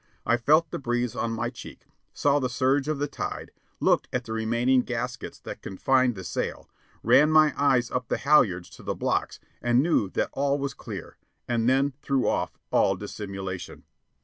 [0.25, 4.23] I felt the breeze on my cheek, saw the surge of the tide, looked at
[4.25, 6.67] the remaining gaskets that confined the sail,
[7.03, 11.17] ran my eyes up the halyards to the blocks and knew that all was clear,
[11.47, 13.83] and then threw off all dissimulation.